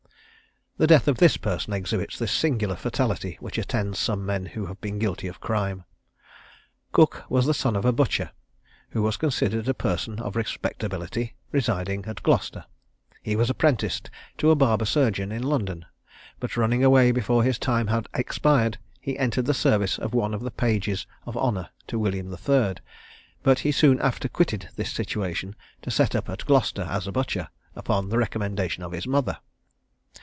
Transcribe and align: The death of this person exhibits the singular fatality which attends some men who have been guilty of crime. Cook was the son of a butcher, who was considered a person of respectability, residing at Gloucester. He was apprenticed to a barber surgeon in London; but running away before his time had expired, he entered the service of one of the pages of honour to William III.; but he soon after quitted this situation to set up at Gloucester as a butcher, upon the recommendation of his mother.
The 0.77 0.87
death 0.87 1.07
of 1.07 1.17
this 1.19 1.37
person 1.37 1.73
exhibits 1.73 2.17
the 2.17 2.25
singular 2.27 2.75
fatality 2.75 3.37
which 3.39 3.59
attends 3.59 3.99
some 3.99 4.25
men 4.25 4.47
who 4.47 4.65
have 4.65 4.81
been 4.81 4.97
guilty 4.97 5.27
of 5.27 5.39
crime. 5.39 5.83
Cook 6.91 7.21
was 7.29 7.45
the 7.45 7.53
son 7.53 7.75
of 7.75 7.85
a 7.85 7.93
butcher, 7.93 8.31
who 8.89 9.03
was 9.03 9.15
considered 9.15 9.67
a 9.67 9.75
person 9.75 10.19
of 10.19 10.35
respectability, 10.35 11.35
residing 11.51 12.05
at 12.07 12.23
Gloucester. 12.23 12.65
He 13.21 13.35
was 13.35 13.47
apprenticed 13.51 14.09
to 14.39 14.49
a 14.49 14.55
barber 14.55 14.85
surgeon 14.85 15.31
in 15.31 15.43
London; 15.43 15.85
but 16.39 16.57
running 16.57 16.83
away 16.83 17.11
before 17.11 17.43
his 17.43 17.59
time 17.59 17.85
had 17.87 18.07
expired, 18.15 18.79
he 18.99 19.19
entered 19.19 19.45
the 19.45 19.53
service 19.53 19.99
of 19.99 20.15
one 20.15 20.33
of 20.33 20.41
the 20.41 20.49
pages 20.49 21.05
of 21.27 21.37
honour 21.37 21.69
to 21.89 21.99
William 21.99 22.33
III.; 22.49 22.73
but 23.43 23.59
he 23.59 23.71
soon 23.71 23.99
after 23.99 24.27
quitted 24.27 24.69
this 24.77 24.91
situation 24.91 25.55
to 25.83 25.91
set 25.91 26.15
up 26.15 26.27
at 26.27 26.45
Gloucester 26.47 26.87
as 26.89 27.05
a 27.05 27.11
butcher, 27.11 27.49
upon 27.75 28.09
the 28.09 28.17
recommendation 28.17 28.81
of 28.81 28.93
his 28.93 29.05
mother. 29.05 29.37